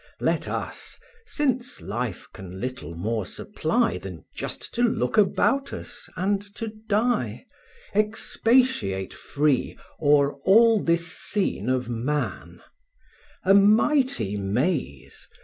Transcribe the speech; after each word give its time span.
Let 0.19 0.47
us 0.47 0.97
(since 1.27 1.79
life 1.79 2.27
can 2.33 2.59
little 2.59 2.95
more 2.95 3.23
supply 3.23 3.99
Than 3.99 4.25
just 4.33 4.73
to 4.73 4.81
look 4.81 5.15
about 5.15 5.73
us 5.73 6.09
and 6.15 6.41
to 6.55 6.69
die) 6.89 7.45
Expatiate 7.93 9.13
free 9.13 9.77
o'er 10.01 10.33
all 10.37 10.79
this 10.81 11.05
scene 11.05 11.69
of 11.69 11.87
man; 11.87 12.63
A 13.43 13.53
mighty 13.53 14.37
maze! 14.37 15.27